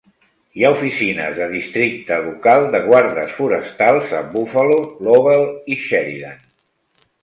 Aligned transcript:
Hi 0.59 0.63
ha 0.63 0.69
oficines 0.75 1.35
de 1.39 1.49
districte 1.51 2.17
local 2.29 2.67
de 2.77 2.83
guardes 2.89 3.37
forestals 3.43 4.19
a 4.23 4.27
Buffalo, 4.35 4.83
Lovell 5.11 5.49
i 5.79 5.83
Sheridan. 5.89 6.47